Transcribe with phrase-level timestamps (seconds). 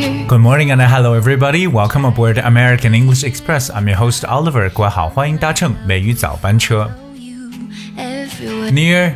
[0.00, 1.66] Good morning and hello everybody.
[1.66, 3.68] Welcome aboard American English Express.
[3.68, 4.70] I'm your host Oliver.
[4.70, 6.90] 各位好，欢迎搭乘美语早班车。
[7.14, 7.50] You
[7.98, 8.70] everywhere.
[8.70, 9.12] Near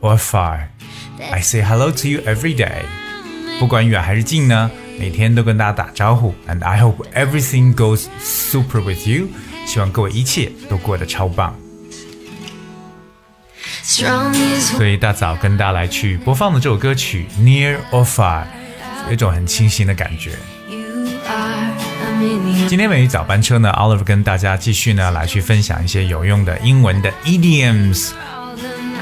[0.00, 0.68] or far,
[1.32, 2.82] I say hello to you every day.
[3.58, 6.32] 不管远还是近呢，每天都跟大家打招呼。
[6.46, 9.26] And I hope everything goes super with you.
[9.66, 11.56] 希望各位一切都过得超棒。
[13.82, 18.44] Strong is 所以一大早跟大家来去播放的这首歌曲《Near or Far》，
[19.07, 20.31] 有一种很清新的感觉。
[22.67, 28.11] 今天美语早班车呢，Oliver 跟大家继续呢来去分享一些有用的英文的 idioms，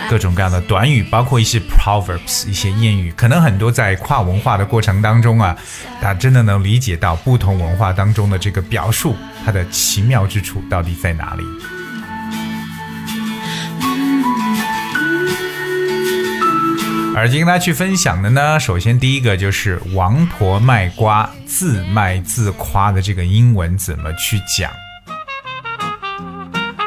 [0.10, 3.12] 各种各样的短语，包括一些 proverbs，一些谚语。
[3.16, 5.56] 可能很多在跨文化的过程当中啊，
[6.02, 11.44] 大家真的能理解到不同文化当中的这个表述，它的奇妙之处到底在哪里。
[17.20, 24.72] 而今天跟大家去分享的呢，首先第一个就是“王婆卖瓜，自卖自夸”的这个英文怎么去讲？“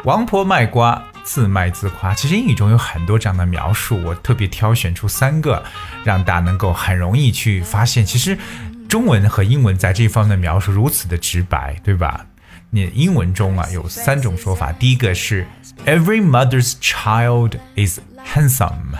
[0.04, 5.62] 王婆卖瓜，自卖自夸”，其实英语中有很多这样的描述，我特别挑选出三个，
[6.02, 8.38] 让大家能够很容易去发现，其实
[8.88, 12.24] 中文和英文在这方面的描述如此的直白，对吧？
[12.70, 15.46] 你英文中啊有三种说法，第一个是
[15.84, 18.00] “Every mother's child is
[18.34, 18.96] handsome”。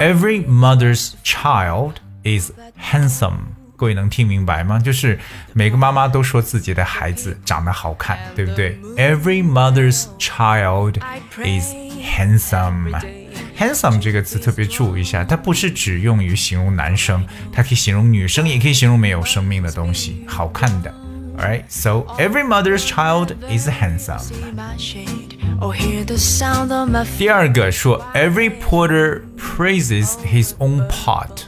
[0.00, 1.94] every mother's child
[2.24, 3.38] is handsome.
[3.76, 4.78] 各位能听明白吗？
[4.78, 5.18] 就是
[5.52, 11.00] 每个妈妈都说自己的孩子长得好看对不对？Every mother's child
[11.38, 12.92] is handsome.
[13.58, 20.94] Handsome 这个词特别注意一下它不是只用于形容男生它可以形容女生也可以形容没有生命的东西好看的。
[21.37, 24.19] Alright, so every mother's child is handsome.
[24.19, 27.19] See my shade or hear the sound of my feet.
[27.19, 31.45] 第二个说，Every potter praises his own pot.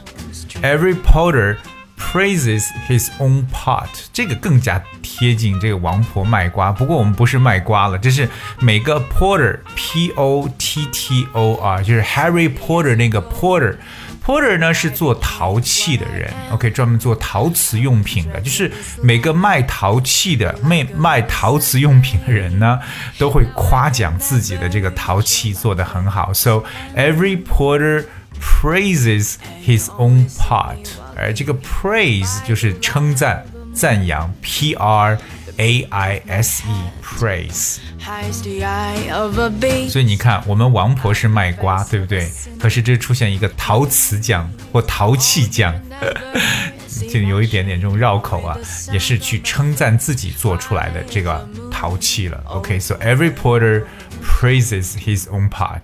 [0.62, 1.58] Every potter
[1.98, 3.88] praises his own pot.
[4.12, 4.82] 这个更加
[5.17, 6.71] 贴近这个王婆卖瓜。
[6.71, 8.29] 不过我们不是卖瓜了，这是
[8.59, 13.75] 每个 porter p o t t o 啊，就是 Harry Potter 那个 porter。
[14.23, 18.41] Porter 呢是做陶器的人，OK，专门做陶瓷用品的。
[18.41, 18.69] 就是
[19.01, 22.77] 每个卖陶器的、卖卖陶瓷用品的人呢，
[23.17, 26.33] 都会夸奖自己的这个陶器做得很好。
[26.33, 28.03] So every porter
[28.41, 29.35] praises
[29.65, 30.75] his own pot。
[31.15, 33.45] 而这个 praise 就是称赞、
[33.76, 35.18] 赞扬，P R
[35.56, 37.78] A I S E，praise。
[38.00, 39.90] Hides the eye of a beast.
[39.90, 42.30] 所以你看，我们王婆是卖瓜，对不对？
[42.58, 45.74] 可是这出现一个陶瓷匠或陶器匠，
[47.10, 48.56] 就有一点点这种绕口啊，
[48.92, 52.42] 也是去称赞自己做出来的这个陶器了。
[52.46, 53.84] OK，so、every porter
[54.22, 55.80] praises his own pot。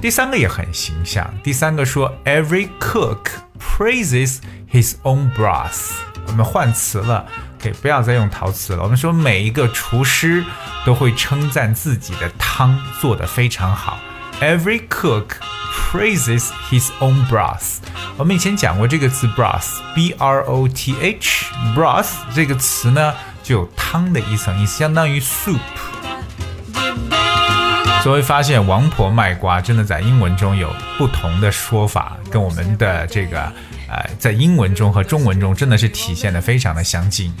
[0.00, 4.38] 第三个也很形象，第三个说 every cook praises
[4.70, 5.92] his own broth。
[6.27, 7.25] 我们换词了
[7.59, 8.83] ，OK，不要再用陶瓷了。
[8.83, 10.43] 我们说每一个厨师
[10.85, 13.99] 都会称赞自己的汤做得非常好。
[14.41, 15.35] Every cook
[15.91, 17.77] praises his own broth。
[18.17, 23.13] 我们以前讲过这个词 broth，b r o t h，broth 这个词呢
[23.43, 25.59] 就有汤的一层意思，相当于 soup。
[28.01, 33.49] 所以发现王婆卖瓜真的在英文中有不同的说法，跟我们的这个
[33.93, 37.31] 呃在英文中和中文中真的是体现的非常的相近。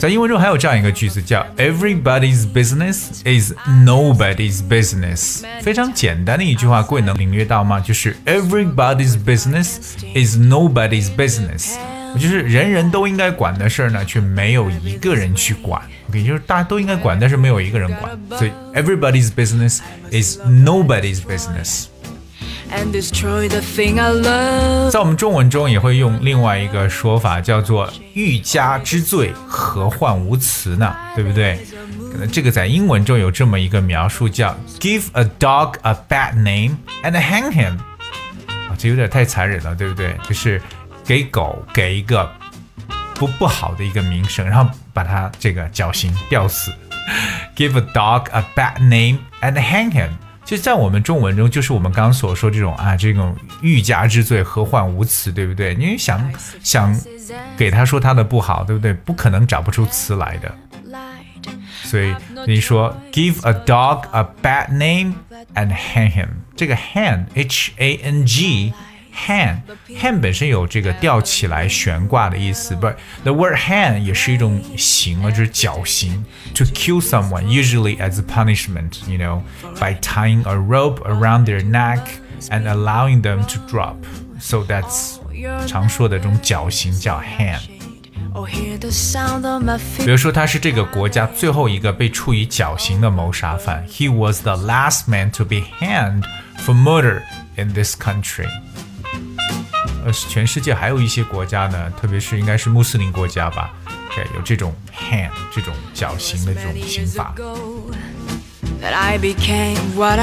[0.00, 3.52] 在英文中还有这样一个句子叫 “Everybody's business is
[3.86, 7.78] nobody's business”，非常简单的一句话，各位能领略到吗？
[7.78, 9.76] 就是 “Everybody's business
[10.12, 11.76] is nobody's business”，
[12.18, 15.80] 就是人人都应该管的事儿呢，却没有一个人去管。
[16.08, 19.78] OK，就是大家都应该管，但是没有一个人管，所以 “Everybody's business
[20.10, 21.84] is nobody's business”。
[22.72, 24.90] And destroy the thing I love.
[24.90, 30.94] 在我们中文中也会用另外一个说法，叫做“欲加之罪，何患无辞”呢？
[31.14, 31.58] 对不对？
[32.12, 37.76] 可能这个在英文中有这么一个描述，叫 “give a dog a bad name and hang him”。
[38.46, 40.16] 啊，这有点太残忍了，对不对？
[40.28, 40.62] 就是
[41.04, 42.30] 给狗给一个
[43.14, 46.72] 不不好的一个名声，然后把它这个绞刑吊死。
[47.56, 50.10] Give a dog a bad name and hang him。
[50.50, 55.74] 其实，在我们中文中，就是我们刚刚所说这种啊，这种欲加之罪，何患无辞，对不对？
[55.74, 56.28] 因为想
[56.60, 56.92] 想
[57.56, 58.92] 给他说他的不好，对不对？
[58.92, 60.52] 不可能找不出词来的。
[61.84, 62.12] 所以
[62.48, 65.14] 你说 give a dog a bad name
[65.54, 66.26] and hang him，
[66.56, 68.72] 这个 hang h a n g
[69.15, 76.25] hang，hang 本身有这个吊起来、悬挂的意思，but the word hang 也是一种刑了，就是绞刑。
[76.55, 79.41] To kill someone usually as a punishment, you know,
[79.79, 81.99] by tying a rope around their neck
[82.49, 83.95] and allowing them to drop.
[84.39, 85.17] So that's
[85.67, 87.59] 常说的这种绞刑叫 hang。
[89.97, 93.87] 比如说，他是这个国家最后一个被处以绞刑的谋杀犯。
[93.87, 96.25] He was the last man to be hanged
[96.57, 97.21] for murder
[97.55, 98.49] in this country。
[100.09, 103.73] 呃，全世界还有一些国家呢，特别是应该是穆斯林国家吧，
[104.15, 107.33] 对，有这种 hang 这种绞刑的这种刑法。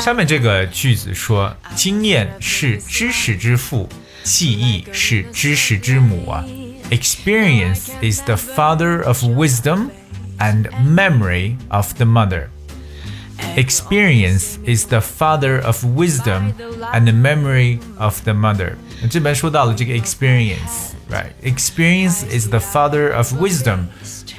[0.00, 3.88] 下面这个句子说：“经验是知识之父，
[4.22, 6.44] 记忆是知识之母啊。”
[6.90, 9.88] Experience is the father of wisdom
[10.38, 12.48] and memory of the mother.
[13.56, 16.54] Experience is the father of wisdom
[16.92, 18.76] and the memory of the mother.
[19.10, 23.88] 这边说到了这个 experience，right？Experience is the father of wisdom.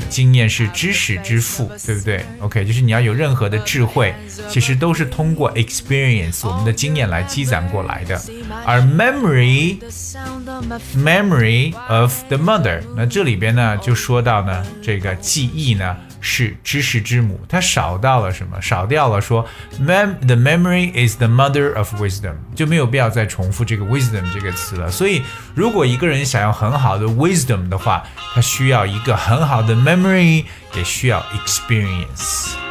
[0.09, 2.25] 经验是知识之父，对不对？
[2.39, 4.11] OK，就是你要有任何的智慧，
[4.49, 8.19] 其实都是通过 experience 我们的经验来积攒过来的。
[8.65, 15.95] 而 memory，memory of the mother，那这里边呢就说到呢这个记忆呢。
[16.20, 18.60] 是知识之母，它少到了什么？
[18.60, 19.46] 少掉了说
[19.80, 24.90] ，mem the memory is the mother of wisdom，就没有必要再重复这个 wisdom 这个词了。
[24.90, 25.22] 所以，
[25.54, 28.02] 如果一个人想要很好的 wisdom 的话，
[28.34, 30.44] 他需要一个很好的 memory，
[30.74, 32.67] 也需要 experience。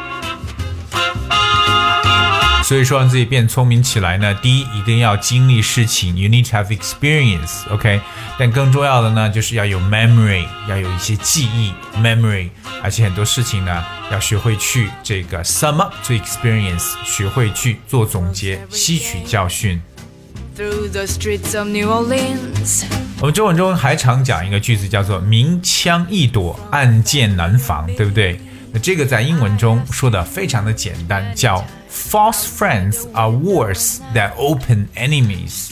[2.68, 8.02] 所以说让自己变聪明起来呢，第一一定要经历事情，you need to have experience，OK？
[8.38, 12.50] 但更重要的呢，就是要有 memory，要有一些记忆 memory，
[12.84, 19.82] 而且很多事情呢，要学会去这个 sum up to experience，学会去做总结，吸取教训。
[20.58, 22.84] Through the streets of New Orleans
[23.22, 28.38] 我们中文中还常讲一个句子，叫做“明枪易躲，暗箭难防”，对不对？
[28.74, 31.66] 那这个在英文中说的非常的简单，叫。
[31.98, 35.72] False friends are worse than open enemies.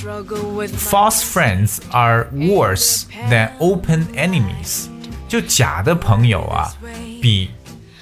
[0.75, 4.87] False friends are worse than open enemies.
[5.29, 6.73] 就假的朋友啊，
[7.21, 7.51] 比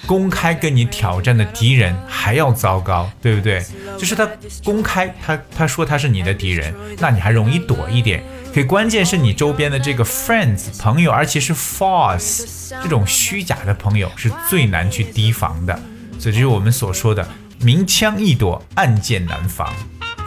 [0.06, 3.64] 公开跟你挑战的敌人还要糟糕，对不对？
[3.96, 4.28] 就是他
[4.64, 8.20] 公开，他他说他是你的敌人，那你还容易躲一点。
[8.52, 15.78] 可关键是你周边的这个 friends 朋友，而且是 false 这种虚假的朋友是最难去提防的。
[16.18, 17.26] 所以这是我们所说的。
[17.64, 19.72] 明枪易躲，暗箭难防。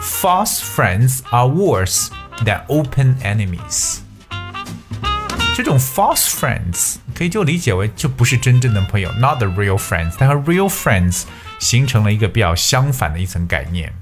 [0.02, 2.08] False friends are worse
[2.44, 3.98] than open enemies。
[5.56, 10.14] 这种 false friends 可以就理解为就不是真正的朋友，not the real friends。
[10.18, 11.22] 它和 real friends
[11.60, 13.92] 形成了一个比较相反的一层概念。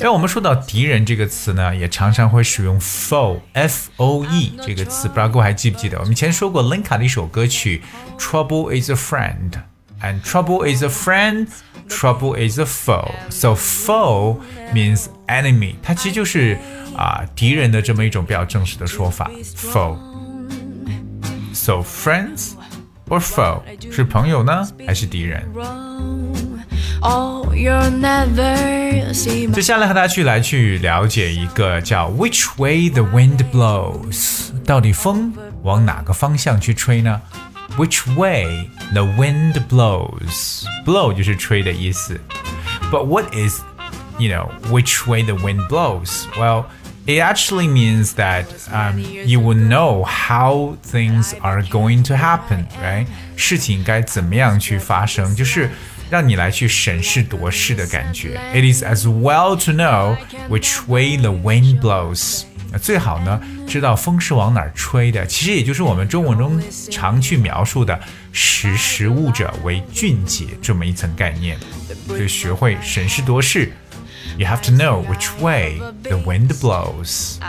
[0.00, 5.98] 但我们说到敌人这个词呢，也常常会使用 foe，f o e 这个词，不知道各位还记不记得？
[6.00, 7.80] 我们以前说过 Linka 的一首歌曲
[8.20, 9.50] 《Trouble Is a Friend》。
[10.03, 11.47] and trouble is a friend,
[11.87, 13.11] trouble is a foe.
[13.29, 14.39] So foe
[14.73, 16.57] means enemy，它其实就是
[16.95, 22.51] 啊敌人的这么一种比较正式的说法，foe。So friends
[23.09, 25.43] or foe 是朋友呢，还是敌人？
[29.53, 37.21] 接下来和大家去来去了解一个叫 Which way the wind blows，到底风往哪个方向去吹呢
[37.77, 40.65] ？which way the wind blows.
[40.85, 42.19] Blow 就是吹的意思。
[42.91, 43.61] But what is,
[44.17, 46.25] you know, which way the wind blows?
[46.35, 46.65] Well,
[47.05, 53.07] it actually means that um, you will know how things are going to happen, right?
[53.35, 55.69] 事情该怎么样去发生，就是
[56.09, 58.39] 让你来去审时度势的感觉。
[58.53, 60.17] It is as well to know
[60.49, 62.43] which way the wind blows.
[62.81, 65.25] 最好呢，知道风是往哪儿吹的。
[65.25, 67.99] 其实也就是我们中文中常去描述的“
[68.31, 71.57] 识时务者为俊杰”这么一层概念，
[72.07, 73.71] 就学会审时度势。
[74.37, 77.39] You have to know which way the wind blows。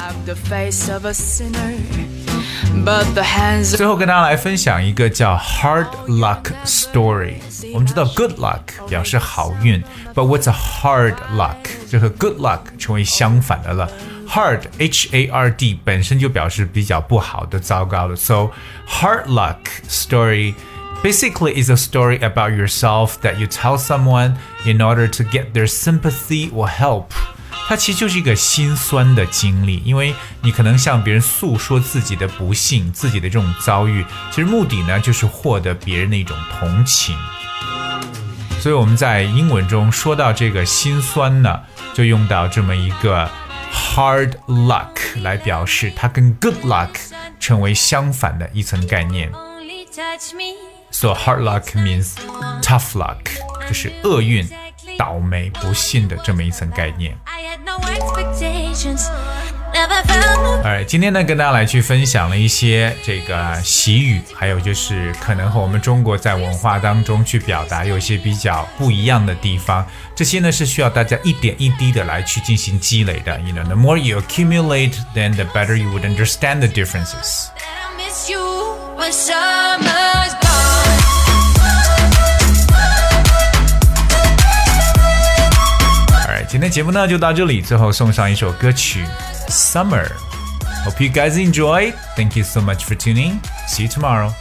[3.77, 7.35] 最后跟大家来分享一个叫 hard luck story。
[7.75, 9.83] 我们知道 good luck 表示好运，
[10.15, 11.57] but what's a hard luck？
[11.91, 13.89] 这和 good luck 成为相反的了。
[14.36, 18.18] Hard h a r d 本身就表示比较不好的、糟糕的。
[18.18, 18.52] So
[18.86, 20.56] hard luck story
[21.02, 25.68] basically is a story about yourself that you tell someone in order to get their
[25.68, 27.06] sympathy or help.
[27.70, 37.16] 它其实就是一个心酸的经历，因为你可能向别人诉说自己的不幸、自己的这种遭遇，其实目的呢就是获得别人的一种同情。
[38.60, 41.62] 所以我们在英文中说到这个心酸呢，
[41.94, 43.30] 就用到这么一个。
[43.76, 46.90] Hard luck 来表示，它跟 good luck
[47.40, 49.30] 成为相反的一层概念。
[50.92, 52.14] So hard luck means
[52.62, 53.20] tough luck，
[53.68, 54.50] 就是厄运、
[54.98, 57.18] 倒霉、不幸的这么一层概念。
[57.26, 59.10] I had no expectations.
[60.64, 69.86] 哎，今天呢，跟大家来去分享了一些这个习语，还有就是可能和我们中国在文化当中去表达有一些比较不一样的地方。
[70.16, 73.40] 这些呢是需要大家一点一滴的来去进行积累的。
[73.42, 77.50] You know, the more you accumulate, then the better you would understand the differences.
[86.26, 89.06] Alright，今天节目呢就到这里，最后送上一首歌曲。
[89.50, 90.08] Summer.
[90.84, 91.92] Hope you guys enjoy.
[92.16, 93.42] Thank you so much for tuning.
[93.68, 94.32] See you tomorrow.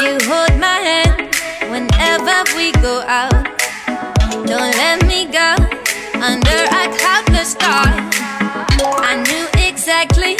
[0.00, 1.34] You hold my hand
[1.70, 3.44] whenever we go out.
[4.46, 5.54] Don't let me go
[6.22, 7.92] under a cloudless sky.
[9.04, 10.36] I knew exactly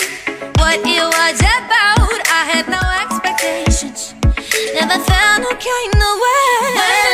[0.58, 2.20] what it was about.
[2.30, 4.14] I had no expectations,
[4.74, 7.07] never kind of way.